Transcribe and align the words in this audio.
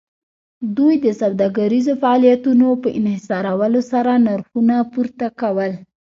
دوی 0.77 0.95
د 1.05 1.07
سوداګریزو 1.21 1.93
فعالیتونو 2.01 2.67
په 2.83 2.89
انحصارولو 2.99 3.81
سره 3.91 4.11
نرخونه 4.25 4.75
پورته 4.91 5.27
کول 5.39 5.71